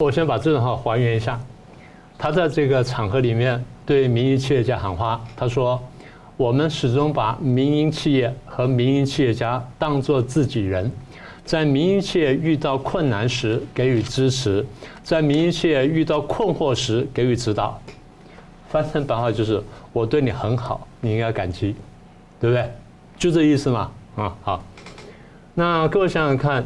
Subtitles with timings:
[0.00, 1.40] 我先把这段话还原一下。
[2.16, 5.82] 他在这个场合里面对民营企业家喊话，他说
[6.38, 10.88] ：“我们始终把民营企业和民营企业家当作自己人，
[11.44, 14.64] 在民营企业遇到困难时给予支持，
[15.02, 17.76] 在民营企业遇到困惑时给予指导。”
[18.70, 19.60] 翻成白话就是
[19.92, 21.74] ：“我对你很好，你应该感激，
[22.38, 22.70] 对不对？
[23.16, 24.62] 就这意思嘛。”啊，好。
[25.54, 26.64] 那各位想想看，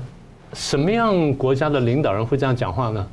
[0.53, 3.09] 什么样国家的领导人会这样讲话呢？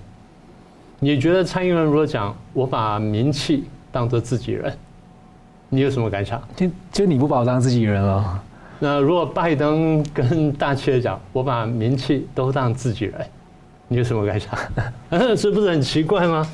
[1.00, 4.76] 你觉得蔡英文如果讲“我把民气当做自己人”，
[5.70, 6.42] 你有什么感想？
[6.56, 8.44] 就就你不把我当自己人了。
[8.80, 13.16] 那如果拜登跟大企业讲“我把民气都当自己人”，
[13.88, 14.54] 你有什么感想？
[15.36, 16.46] 这不是很奇怪吗？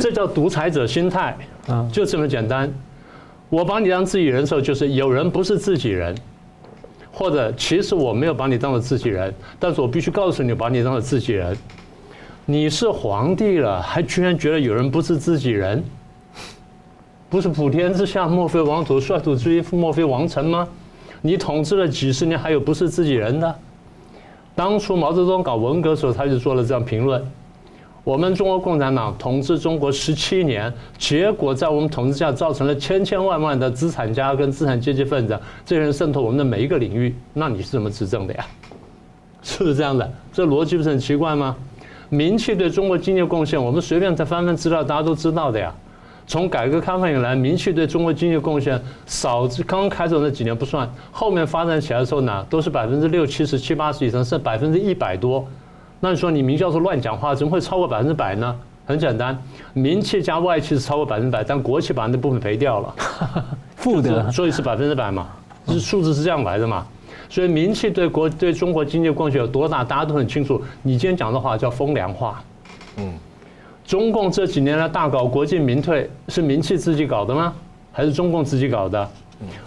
[0.00, 1.36] 这叫独裁者心态
[1.68, 2.72] 啊，就这么简单。
[3.48, 6.14] 我把你当自己人的时候，就是有人不是自己人。
[7.12, 11.56] 或者，其实我没有把你当做自己人，但是我必须告诉你，把你当做自己人。
[12.46, 15.82] 你是皇帝了，还居然觉得有人不是自己人？
[17.30, 20.68] 不是普天之下莫非王土，率土之滨莫非王臣吗？
[21.22, 23.54] 你统治了几十年，还有不是自己人的？
[24.54, 27.24] 当初毛泽东搞文革的时候，他就做了这样评论。
[28.04, 37.14] 我们中国共产党统治中国十七年，结果在我们统治下造成了千千万万的资产家跟资产阶级分子，这些人渗透我们的每一个领域。
[37.32, 38.44] 那你是怎么执政的呀？
[39.42, 40.12] 是不是这样的？
[40.30, 41.56] 这逻辑不是很奇怪吗？
[42.14, 45.74] 民企对中国经济贡献，我们随便再翻翻资料，大家都知道的呀。
[46.28, 55.44] 从改革开放以来，民企对中国经济贡献少，刚开始那几年不算，后面发展起来的时候呢，都是百分之六七十、七八十以上，甚至百分之一百多。
[55.98, 58.56] 那你说你名教授乱讲话，怎么会超过百分之百呢？
[58.86, 59.36] 很简单，
[59.72, 62.94] 民企加外企是超过百分之百，但国企把那部分赔掉了，
[63.76, 65.26] 负的，所以是百分之百嘛，
[65.66, 66.86] 是数字是这样来的嘛。
[67.28, 70.62] 所以民企对国对中国经济贡献有多大，大家都很清楚。
[70.82, 72.42] 你今天讲的话叫风凉话。
[72.96, 73.12] 嗯，
[73.84, 77.52] 中共这几年来大搞国进民退，是民企自己搞的吗？
[77.92, 79.08] 还是中共自己搞的？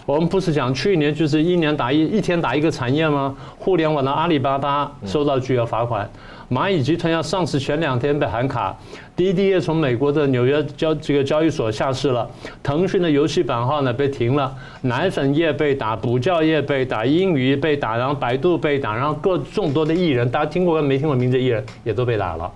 [0.06, 3.36] 我们不是讲去年就是一年打一一天打一个产业吗？
[3.58, 6.08] 互联网的阿里巴巴收到巨额罚款，
[6.50, 8.76] 蚂蚁集团要上市前两天被喊卡，
[9.14, 12.28] 滴滴也从美国的纽约交这个交易所下市了，
[12.62, 22.50] 腾讯的游戏版号呢被停了，奶粉业被打，补教业被打，英语被打，然后百度被打，然后各众多的艺人，大家听过没听过名字的艺人也都被打了。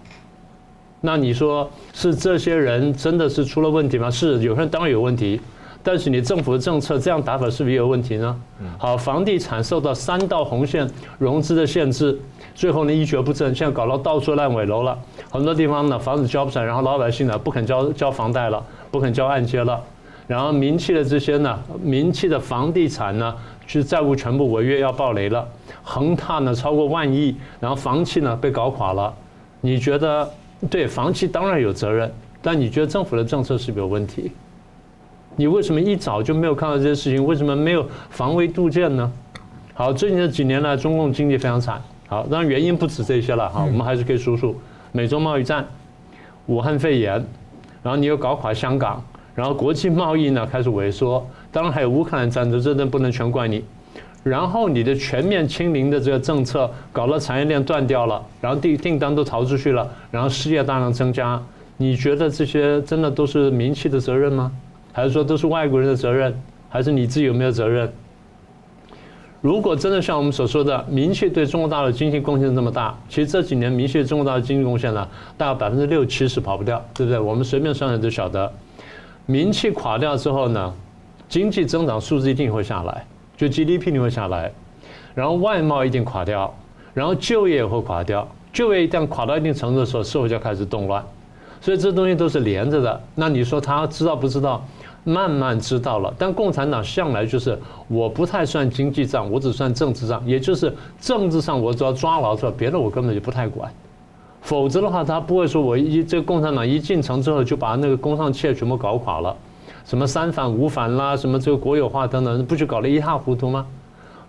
[1.00, 4.10] 那你说是这些人真的是出了问题吗？
[4.10, 5.40] 是，有些人当然有问题。
[5.82, 8.40] 但是你政府的政策这样打法是不是也有问题呢？
[8.78, 10.88] 好，房地产受到三道红线
[11.18, 12.16] 融资的限制，
[12.54, 14.96] 最后呢一蹶不振，现在搞到到处烂尾楼了，
[15.30, 19.82] 很多地方呢房子交不上，然后老百姓呢不肯交交房贷了，不肯交按揭了，
[20.28, 23.34] 然后民企的这些呢，民企的房地产呢，
[23.66, 25.46] 就是债务全部违约要暴雷了，
[25.82, 29.12] 恒大呢超过万亿，然后房企呢被搞垮了，
[29.60, 30.30] 你觉得
[30.70, 32.08] 对房企当然有责任，
[32.40, 34.30] 但你觉得政府的政策是不是有问题？
[35.36, 37.24] 你为什么一早就没有看到这些事情？
[37.24, 39.10] 为什么没有防微杜渐呢？
[39.74, 41.80] 好，最近这几年来，中共经济非常惨。
[42.06, 43.48] 好，当然原因不止这些了。
[43.48, 44.54] 哈，我们还是可以数数：
[44.92, 45.66] 美洲贸易战、
[46.46, 47.14] 武汉肺炎，
[47.82, 49.02] 然后你又搞垮香港，
[49.34, 53.64] 然后国际贸易呢开始萎缩，当然还有乌克兰战争，这都不能全怪你。
[54.22, 61.42] 然后你的全面清零的这个政策，搞了产业链断掉了，然后订订单都逃出去了，然后失业大量增加。
[61.78, 64.52] 你觉得这些真的都是民企的责任吗？
[64.92, 66.38] 还是说都是外国人的责任，
[66.68, 67.90] 还是你自己有没有责任？
[69.40, 77.18] 如果真的像我们所说的，民企对中国大陆经济贡献这么大，其实这几年民企对中国大陆经济贡献呢，大概百分之六七十跑不掉，对不对？
[77.18, 78.52] 我们随便算算都晓得，
[79.26, 80.72] 民企垮掉之后呢，
[81.28, 83.04] 经济增长数字一定会下来，
[83.36, 84.52] 就 GDP 一定会下来，
[85.12, 86.54] 然后外贸一定垮掉，
[86.94, 91.04] 然后就业也会垮掉，就业一旦垮到一定程度的时候，社会就开始动乱，
[91.60, 93.00] 所以这东西都是连着的。
[93.16, 94.64] 那你说他知道不知道？
[95.04, 97.58] 慢慢知道了，但共产党向来就是
[97.88, 103.72] 我不太算经济账，我只算政治账，也就是政治上我只要抓牢住，别的我根本就不太管。
[104.40, 109.36] 否则的话，他不会说我一这共产党一进城之后就把那个工商企业全部搞垮了，
[109.84, 113.66] 什么三反五反啦，什么这个国有化等等，不就搞得一塌糊涂吗？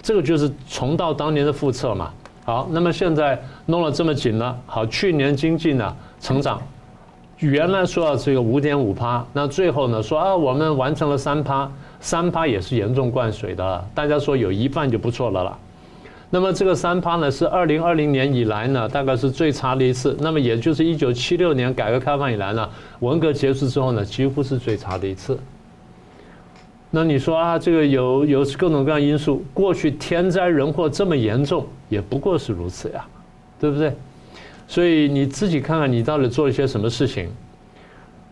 [0.02, 2.12] 这个就是重蹈当年的覆辙嘛。
[2.46, 6.62] 好，那么现在弄了这么紧了，好，去年经济呢成长。
[7.44, 11.70] 原来说要这个五点五趴，那最后呢说啊，我们完成了三趴，
[12.00, 13.86] 三趴也是严重灌水的。
[13.94, 15.58] 大家说有一半就不错了啦。
[16.30, 20.18] 那么这个三趴呢，是二零二零年以来呢，大概是最差的一次。
[20.20, 22.68] 那么也就是一九七六年改革开放以来呢，
[23.02, 25.38] 文革结束之后呢，几乎是最差的一次。
[26.90, 33.06] 那你说啊，这个有有各种各样因素，过去天灾人祸这么严重，也不过是如此呀，
[33.60, 33.94] 对不对？
[34.74, 37.30] 所以你自己看看你到底做了一些什么事情。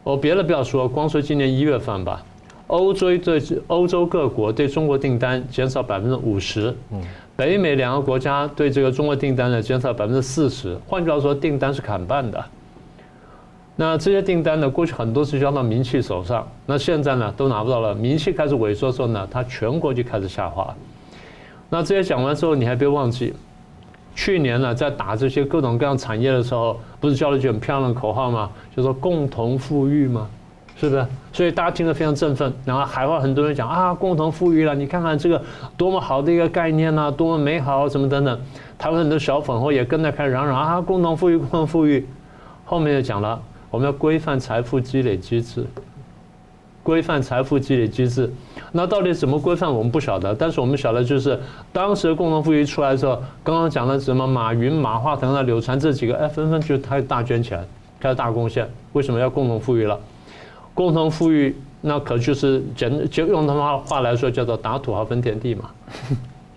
[0.04, 2.24] 我别的不要说，光说今年一月份吧，
[2.66, 6.76] 欧洲对欧洲各国对中国订单减少百分之五十，
[7.36, 10.76] 北美两个国家对这个中国订单呢减少百分之四十。
[10.88, 12.44] 换句话说，订单是砍半的。
[13.76, 17.94] 那这些订单呢，过去很多是交到民企手上，那现在呢都拿不到了。
[17.94, 20.76] 民企开始萎缩之后呢，它全国就开始下滑。
[21.70, 23.32] 那这些讲完之后，你还别忘记，
[24.14, 28.50] 去年呢在打这些各种各样产业的时候，不是叫了一句很漂亮的口号吗？
[28.76, 30.28] 就说共同富裕吗？
[30.78, 31.06] 是不是？
[31.32, 32.52] 所以大家听得非常振奋。
[32.66, 35.42] 然后海外很多人讲啊，共同富裕了，你看看这个
[35.78, 38.40] 多么好的一个概念呐，多么美好，什么等等。
[38.78, 42.08] 台湾很多小粉红也跟着开始嚷嚷啊，共同富裕，共同富裕。
[42.66, 43.42] 后面就讲了。
[43.70, 45.66] 我们要规范财富积累机制，
[46.84, 48.32] 规范财富积累机制。
[48.72, 50.34] 那到底怎么规范，我们不晓得。
[50.34, 51.40] 但是我们晓得，就是
[51.74, 57.68] 当时共同富裕出来的时候，刚刚讲的什么马云、马化腾啊、柳传这几个，哎，纷纷就开始大捐钱，
[58.00, 58.70] 开始大贡献。
[58.94, 60.00] 为什么要共同富裕了？
[60.74, 65.70] 共同富裕，那可就是简就用他们话来说，叫做打土豪分田地嘛，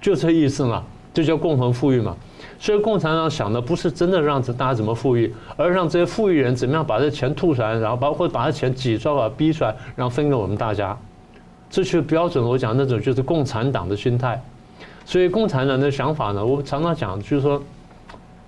[0.00, 2.17] 就这意思嘛，这叫共同富裕嘛。
[2.64, 10.96] 所以共产党想的不是真的让大家怎么富裕，而让这些富裕人怎么样把这钱吐出来，然后包括把这钱挤出来、逼出来，然后分给我们大家。
[11.69, 12.43] 这就是标准。
[12.43, 14.43] 我讲那种就是共产党的心态。
[15.05, 17.62] 所以共产党的想法呢，我常常讲，就是说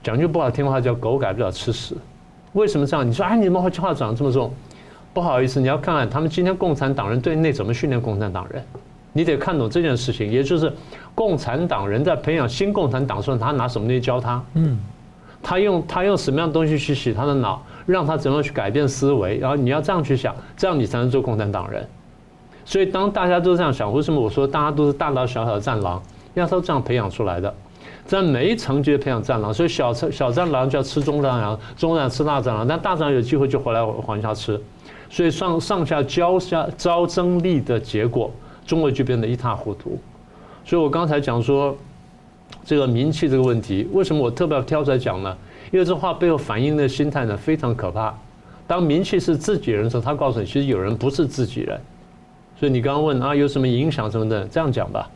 [0.03, 1.95] 讲句不好听话，叫狗改不了吃屎。
[2.55, 3.07] 为什么这样？
[3.07, 4.51] 你说哎，你怎么话讲这么重？
[5.13, 8.65] 不好意思，你要看看他们今天共产党人对内怎么训练共产党人。
[9.13, 10.71] 你得看懂这件事情，也就是
[11.17, 14.45] 共产党人在培养新共产党的时候，他拿什么东西教他？
[14.53, 14.79] 嗯，
[15.43, 19.39] 他用他用什么样的东西去洗他的脑，让他怎么去改变思维？
[19.39, 21.89] 然后你要这样去想，这样你才能做共产党人。
[22.67, 26.03] 所以当大家都这样想，为什么我说大家都是大大小小的战狼？
[26.35, 27.53] 因为他都这样培养出来的，
[28.05, 29.55] 在每一层级培养战狼。
[29.55, 34.61] 所以小小战狼就要吃中战狼，中战吃大战狼，但大战狼有机会就回来往下吃。
[35.09, 38.31] 所以上上下交下招争力的结果。
[38.67, 39.97] 中国就变得一塌糊涂，
[40.67, 41.75] 所以我刚才讲说，
[42.65, 45.39] 这个名气这个问题，为什么我特别要挑出来讲呢？
[45.71, 48.13] 因为这话背后反映的心态呢非常可怕。
[48.67, 51.81] 当名气是自己人的时候，他告诉你，其实有人不是自己人。
[52.59, 54.45] 所以你刚刚问啊，有什么影响什么的？
[54.49, 55.09] 这样讲吧，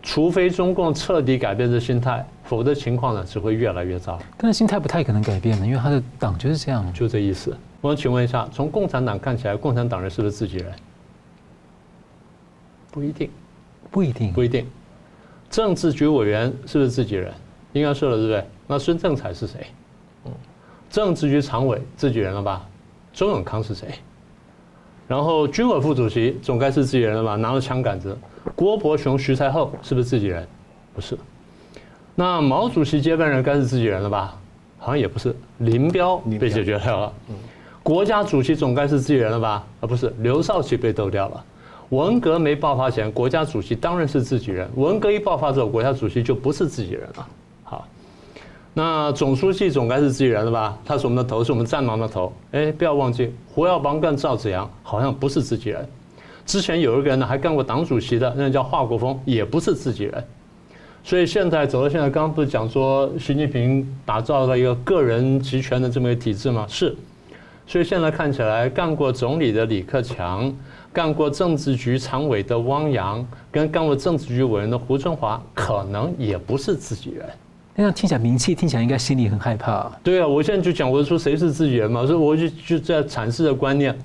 [0.00, 4.16] 除非中共彻底改变这心态，否则情况呢只会越来越糟。
[4.36, 7.56] 但是心态不太可能改变的，因为他的党就是这样，就这意思。
[7.80, 10.72] 我想请问一下，从共产党看起来，共产党人是不是自己人？
[12.92, 13.28] 不一定，
[13.90, 14.64] 不一定，不一定。
[15.54, 17.32] 政治局委员是不是自己人？
[17.74, 18.44] 应该是了，对不对？
[18.66, 19.64] 那孙政才是谁？
[20.24, 20.32] 嗯，
[20.90, 22.66] 政治局常委自己人了吧？
[23.12, 23.86] 周永康是谁？
[25.06, 27.36] 然后军委副主席总该是自己人了吧？
[27.36, 28.18] 拿着枪杆子。
[28.56, 30.44] 郭伯雄、徐才厚是不是自己人？
[30.92, 31.16] 不是。
[32.16, 34.36] 那毛主席接班人该是自己人了吧？
[34.80, 35.36] 好像也不是。
[35.58, 37.12] 林彪被解决掉了。
[37.28, 37.36] 嗯。
[37.80, 39.64] 国家主席总该是自己人了吧？
[39.82, 41.44] 啊，不是，刘少奇被斗掉了。
[41.94, 44.68] 文革没爆发前，国家主席当然是自己人。
[44.74, 47.28] 文革一爆发之后，国家主席就不是自己人了。
[47.62, 47.86] 好，
[48.72, 50.76] 那总书记总该是自己人了吧？
[50.84, 52.32] 他是我们的头，是我们战狼的头。
[52.50, 55.88] 哎，不要忘记，胡耀邦跟赵紫阳好像不是自己人。
[56.44, 60.24] 之前有一个人呢，还干过党主席的，那叫华国锋，也不是自己人。
[61.04, 66.66] 所以现在走到现在，刚刚不是讲说习近平打造了一个个人集权的这么一个体制吗？
[66.68, 66.96] 是。
[67.66, 70.52] 所以现在看起来，干过总理的李克强。
[70.94, 77.28] 干过政治局常委的汪洋，跟干过政治局委员的胡春华，可能也不是自己人。
[77.74, 79.98] 那样听起来名气听起来应该心里很害怕啊。
[80.04, 82.06] 对啊，我现在就讲，我说谁是自己人嘛？
[82.06, 83.98] 所以我就就在阐释的观念。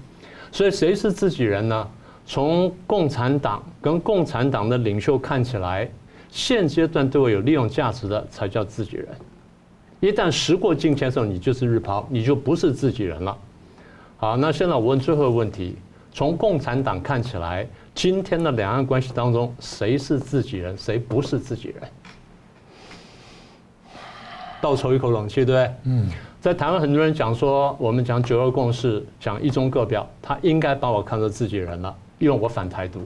[0.51, 1.87] 所以谁是自己人呢？
[2.25, 5.87] 从共产党跟共产党的领袖看起来，
[6.31, 9.07] 现阶段对我有利用价值的才叫自己人。
[9.99, 13.37] 一旦时过境迁的时候，你就是日抛，你就不是自己人了。
[14.17, 15.75] 好，那现在我问最后一个问题。
[16.19, 21.89] 从共产党看起来，今天的两岸关系当中，谁是自己人，谁不是自己人？
[24.59, 25.73] 倒抽一口冷气，对不对？
[25.85, 26.09] 嗯。
[26.41, 32.99] 在台湾，很多人讲说，我们讲九二共识，讲一中各表，他应该把我看作自己人了，因为我反台独。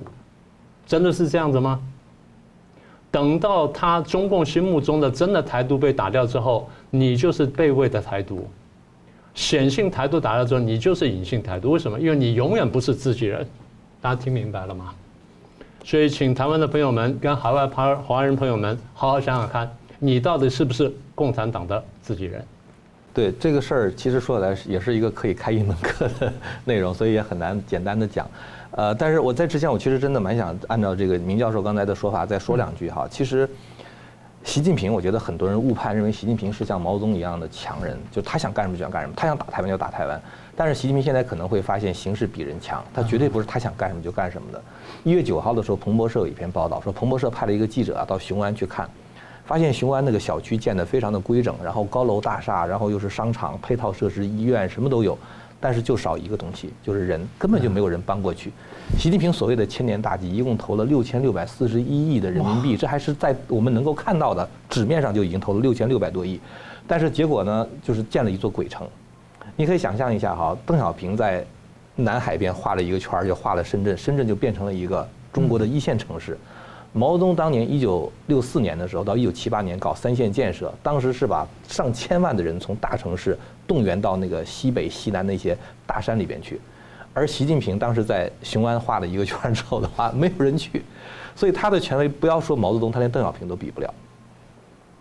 [0.88, 1.80] 真的是这样子吗？
[3.12, 8.48] 等到他中共心目中的真的台独被打掉之后，你就是被位的台独。
[9.34, 11.72] 显性台独打了之后，你就是隐性台独。
[11.72, 12.00] 为什么？
[12.00, 13.46] 因为你永远不是自己人。
[14.00, 14.94] 大家听明白了吗？
[15.84, 22.46] 所以，请台湾的朋友们跟海外华华人朋友们好好想想看，你到底是不是共产党的自己人？
[23.14, 26.32] 对这个事儿，其实说来也是一个可以开一门课的
[26.64, 28.30] 内容，所以也很难简单的讲。
[28.72, 33.08] 呃，但是我在之前，我其实真的蛮想按照这个明教授刚才的说法再说两句哈。
[33.10, 33.50] 其实。
[34.44, 40.22] 习近平，我觉得很多人误判，认为习近平是像毛泽东一样的强人，就他想干什么就想干什么，他想打台湾就打台湾。
[40.56, 44.62] 但是习近平现在可能会发现形势比人强，他绝对不是他想干什么就干什么的。
[45.04, 48.88] 一月九号的时候，彭博社有一篇报道说，彭博社派了一个记者啊到雄安去看，
[49.46, 55.18] 发现雄安那个小区建得非常的规整，然后高楼大厦，然后又是商场、配套设施、医院什么都有。
[55.64, 58.52] 但是就少一个东西，就是人，根本就没有人搬过去。
[59.00, 66.38] 习近平所谓的千年大计，一共投了六千六百四十一亿的人民币，这还是在我们能够看到的纸面上就已经投了六千六百多亿。
[66.86, 68.86] 但是结果呢，就是建了一座鬼城。
[69.56, 71.46] 你可以想象一下哈，邓小平在
[71.96, 76.38] 南海边画了一个圈，就画了深圳，深圳就变成了一个中国的一线城市。
[76.96, 83.36] 毛泽东当年一九六四年的时候，到一九七八年搞三线建设，当时是把上千万的人从大城市
[83.68, 85.58] 动员到那个西北、西南那些
[85.88, 86.62] 大山里边去，
[87.12, 90.84] 而习近平当时在雄安画了一个圈之后的话， 没有人去，
[91.36, 93.92] 所以他的权威不要说毛泽东，他连邓小平都比不了。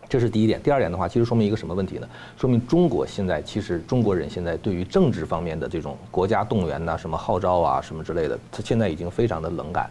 [0.08, 0.60] 这是第一点。
[0.62, 2.08] 第二点的话，其实说明一个什么问题呢？
[2.38, 9.90] 说明中国现在其实中国人现在对于政治方面的这种国家动员呐、什么号召啊、什么之类的，他现在已经非常的冷感。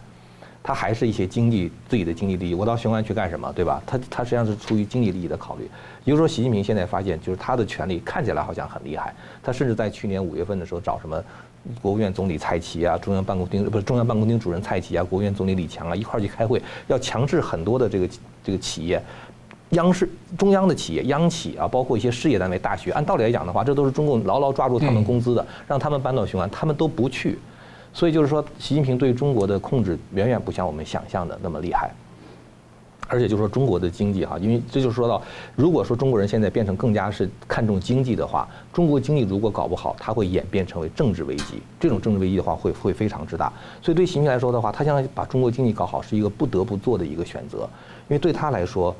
[0.62, 3.82] 他还是一些经济自己的经济利益，我到雄安去干什么，对吧？
[3.84, 5.68] 他他实际上是出于经济利益的考虑。
[6.04, 9.12] 也就是说，习近平现在发现，就是他的权力看起来好像很厉害。
[9.42, 11.20] 他甚至在去年五月份的时候，找什么
[11.80, 18.08] 国务院总理蔡奇啊，中央办公厅不是中央办公厅主任蔡奇啊，国务院总理李强啊，一块儿去开会，要强制很多的这个
[18.44, 19.02] 这个企业，
[19.70, 27.36] 央视中央的企业央企啊，包括一些事业单位、大学，按道理来讲的话，这都是中共牢牢抓住他们工资的，让他们搬到雄安，他们都不去。
[27.92, 31.90] 所以就是说，习近平对中国的控制远远不像我们想象的那么厉害，
[33.08, 35.20] 而且就是说中国的经济哈，因为这就说到，
[35.54, 41.60] 如果说中国人现在变成更加是看重经济的话，中国经济如果搞不好，它会演变成为政治危机。
[41.78, 43.52] 这种政治危机的话，会会非常之大。
[43.82, 47.68] 所以对习近平来说的话，他现在把中国经济搞好是一个不得不做的一个选择，
[48.08, 48.94] 因为对他来说，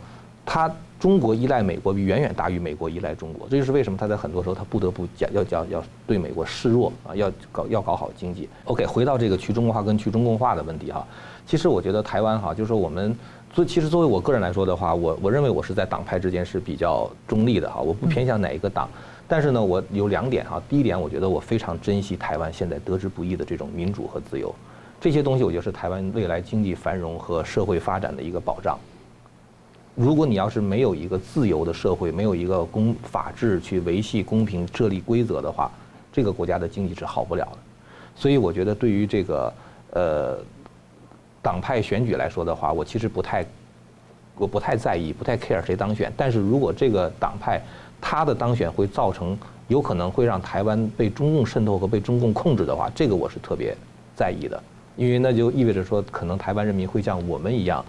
[0.46, 0.70] 他。
[1.02, 8.48] 中国依赖美国远远大于美国依赖中国，这就是为什么他在很多时候他不得不讲要讲要对美国示弱啊，要搞要搞好经济。
[8.66, 11.04] OK，回到这个去中国化跟去中共化的问题哈，
[11.44, 13.12] 其实我觉得台湾哈，就是说我们
[13.52, 18.88] 作其实作为我个人来说的话，我我认为我是在党派之间是比较中立的哈，我不偏向哪一个党，
[19.26, 24.54] 但是呢，我有两点哈，第一点我觉得我非常珍惜台湾现在得之不易的这种民主和自由，
[25.00, 28.78] 这些东西我觉得是台湾未来经济繁荣和社会发展的一个保障。
[29.94, 35.70] 如果你要是没有一个自由的社会，没有一个公法治去维系公平、设立规则的话，
[36.10, 37.58] 这个国家的经济是好不了的。
[38.16, 39.52] 所以我觉得，对于这个
[39.90, 40.38] 呃
[41.42, 43.44] 党派选举来说的话，我其实不太
[44.36, 46.10] 我不太在意，不太 care 谁当选。
[46.16, 47.60] 但是如果这个党派
[48.00, 49.36] 他的当选会造成
[49.68, 53.76] 有可能会让台湾被中共渗透和被中共控制的话，这个我是特别
[54.16, 54.62] 在意的，
[54.96, 57.84] 因为那就意味着说，可能台湾人民会像我们一样。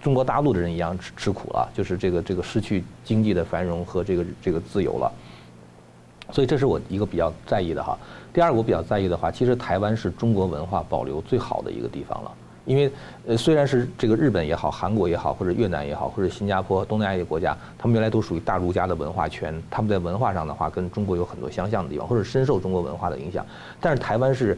[0.00, 5.12] 中国大陆的人一样吃吃苦了，就是这个这个失去经济的繁荣和这个这个自由了，
[6.30, 7.98] 所以这是我一个比较在意的哈。
[8.32, 12.32] 第二个我比较在意的话，其实台湾是中国文化保留最好的一个地方了，
[12.64, 12.90] 因为
[13.26, 23.44] 呃虽然是这个日本也好、韩国也好、或者越南也好、或者新加坡、东南亚一些国家，他们原来都属于大儒家的文化圈，他们在文化上的话跟中国有很多相像的地方，或者深受中国文化的影响，
[23.80, 24.56] 但是台湾是。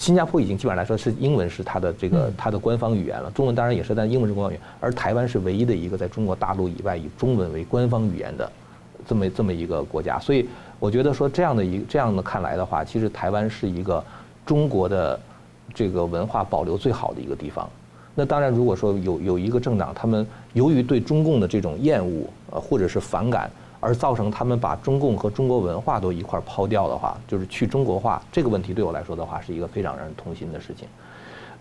[0.00, 4.62] 新加坡已经基本上来说是英文是它的这个它的官方语言了，中文当然也是，但英文是官方语言。
[4.80, 8.50] 而台湾是唯一的一个在中国大陆以外以中文为官方语言的
[9.06, 14.02] 这么这么一个国家，所以我觉得说这样的一这样的看来的话，其实台湾是一个
[14.46, 15.20] 中国的
[15.74, 17.68] 这个文化保留最好的一个地方。
[18.14, 23.50] 那当然，如果说有有一个政党，他们由于对中共的这种厌恶呃或者是反感。
[23.80, 30.86] 而造成他们把中共和中国文化都一块抛掉的话，就是去中国化这个问题对我来说的话，是一个非常让人痛心的事情。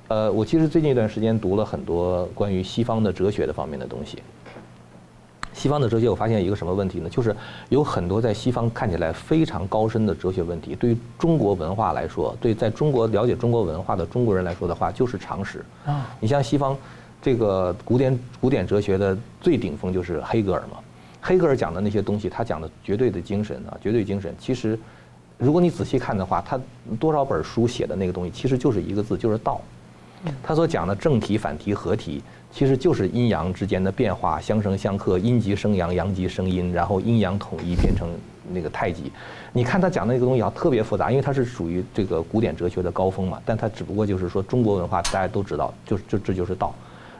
[0.09, 4.21] 呃，我其实最近一段时间读了很多关于西方的哲学的方面的东西。
[5.53, 7.09] 西方的哲学，我发现一个什么问题呢？
[7.09, 7.35] 就是
[7.67, 15.65] 有很多在西方看起来非常高深的哲学问题，对于中国文化来说，对在中国了解中国文化的中国人来说的话，就是常识。
[15.85, 16.77] 啊，你像西方
[17.21, 20.79] 这个古典古典哲学的最顶峰就是黑格尔嘛。
[21.21, 24.33] 黑格尔讲的那些东西，他讲的绝对的精神啊，绝对精神。
[24.39, 24.79] 其实，
[25.37, 26.59] 如果你仔细看的话，他
[26.99, 29.59] 多少本书写的那个东西，其实就是一个字，就是道。
[30.41, 32.21] 他所讲的正体、反体、合体，
[32.51, 38.09] 其实就是阴阳之间的变化，相生相克，阴极生阳，阳极生阴，然后阴阳统一变成
[38.51, 39.11] 那个太极。
[39.51, 43.41] 你看他讲的那个东西啊，特别复杂，因为它是属于这个古典哲学的高峰嘛。
[43.45, 46.73] 但他只不过就是说，中国文化大家都知道，就就这就是道。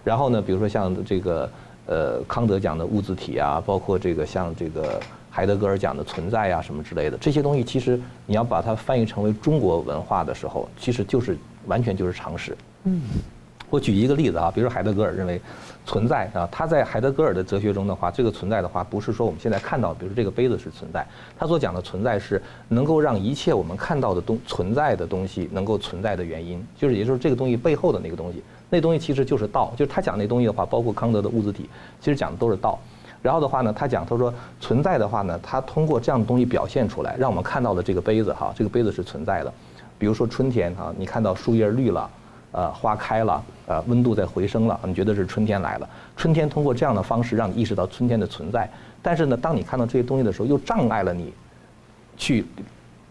[0.03, 1.49] 然后呢，比如说像这个。
[1.89, 12.55] 呃，康德讲的物自体啊，包括这个像这个海德格尔讲的存在啊，什么之类的这些东西，其实你要把它翻译成为中国文化的时候，其实就是完全就是常识。
[12.83, 13.01] 嗯，
[13.71, 15.41] 我举一个例子啊，比如说海德格尔认为
[15.83, 21.03] 存在啊，他在海德格尔的哲学中的话，这个存在的话，不是说我们现在看到，比如说这个杯子是存在，
[21.39, 32.77] 他所讲的存在是能够让一切我们看到的东存在的东西能够存在的原因，就是也就是这个东西背后的那个东西，那东西其实就是道，就是他讲那东西的话，包括康德的物自体，其实讲的都是道。
[33.21, 39.53] 然后的话呢，他讲他说存在的话呢，他通过这样的东西表现出来，让我们看到了这个杯子哈，这个杯子是存在的，
[39.97, 42.09] 比如说春天哈，你看到树叶绿了。
[42.51, 45.87] 呃，花开了，呃，温度在回升了，你觉得是春天来了。
[46.17, 48.67] 春天通过这样的方式让你意识到春天的存在。
[49.03, 51.31] 但是呢，当你看到这些东西的时候，又障碍了你
[52.17, 52.43] 去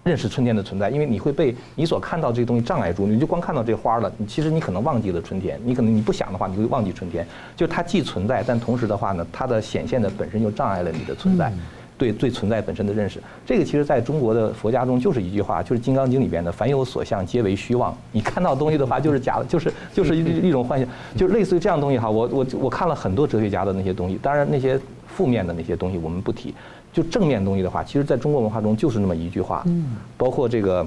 [0.08, 7.26] 认识春天的存在，因为你会被你所看到这些东西障碍住，你就光看到这花了，你其实你可能忘记了春天，你可能你不想的话，你会忘记春天。
[7.54, 11.50] 就是它既存在，但同时的话呢，它的显现的本身就障碍了你的存在。
[11.50, 11.58] 嗯
[11.98, 17.92] 对对存在本身的认识，这个其实在中国的佛家中就是一句话，就是《金刚经》里边的“凡有所相，皆为虚妄”。
[18.12, 22.08] 你看到东西的话，就是假的，就是就是一一种幻想，就类似于这样东西哈。
[22.08, 26.54] 我我我看了很多哲学家的那些东西，当然那些负面的那些东西我们不提，
[26.92, 29.64] 就正面东西的话，其实在中国文化中就是那么一句话，
[30.16, 30.86] 包括这个。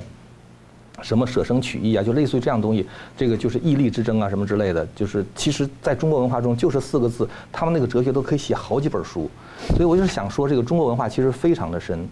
[1.01, 2.85] 什么舍生取义啊，就类似于这样东西，
[3.17, 9.27] 这个就是义利之争啊，什么之类的，就是其实在中国文化中就是四个字，他们那个哲学都可以写好几本书，
[9.69, 12.07] 所以我就是想说，这个中国文化其实非常的深。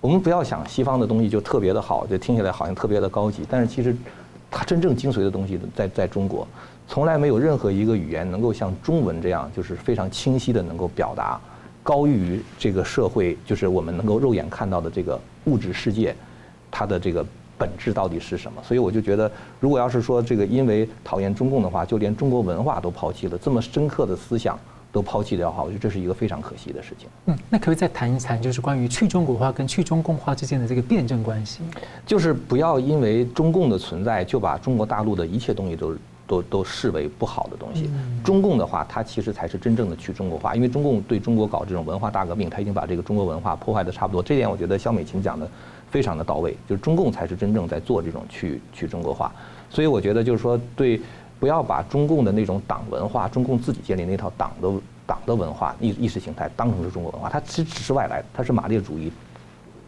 [0.00, 3.94] 我们不要想西方的东西就特别的好，就听起来好像特别的高级，但是其实
[4.50, 6.48] 它真正精髓的东西在在中国，
[6.88, 11.38] 从来没有任何一个语言能够像中文这样，就是非常清晰的能够表达，
[11.82, 16.14] 高于这个社会，就是我们能够肉眼看到的这个物质世界，
[16.70, 17.24] 它的这个。
[17.58, 18.60] 本质到底是什么？
[18.64, 24.58] 所以我就觉得，如果要是说这个因为讨厌中共的话，就连中国文化都抛弃了，这么深刻的思想
[24.90, 27.08] 都抛弃掉的话，我觉得这是一个非常可惜的事情。
[27.26, 31.60] 嗯，那可不可以再谈一谈，就是关于去中国化跟去中共化之间的这个辩证关系？
[32.04, 35.94] 就是不要因为中共的存在，就把中国大陆的一切东西都
[36.32, 37.90] 都都视为不好的东西。
[38.24, 44.22] 中共的话，它其实才是真正的去中国化，因为中共对中国搞这种文化大革命，它已经把这个中国文化破坏的差不多。
[44.22, 45.48] 这点我觉得肖美琴讲的。
[45.92, 49.30] 非常的到位，就是中共才是真正在做这种去去中国化，
[49.68, 50.98] 所以我觉得就是说，对，
[51.38, 54.72] 不要把中共的那种党文化，中共自己建立那套党的
[55.06, 59.12] 党的文化意意识形态当成是中国文化，它其实只是外来的，它是马列主义。